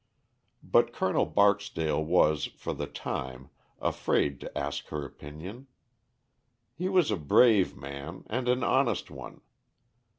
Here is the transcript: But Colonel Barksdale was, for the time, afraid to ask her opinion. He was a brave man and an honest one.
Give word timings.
But 0.63 0.93
Colonel 0.93 1.27
Barksdale 1.27 2.03
was, 2.03 2.45
for 2.57 2.73
the 2.73 2.87
time, 2.87 3.51
afraid 3.79 4.39
to 4.41 4.57
ask 4.57 4.87
her 4.87 5.05
opinion. 5.05 5.67
He 6.73 6.89
was 6.89 7.11
a 7.11 7.17
brave 7.17 7.77
man 7.77 8.23
and 8.25 8.47
an 8.49 8.63
honest 8.63 9.11
one. 9.11 9.41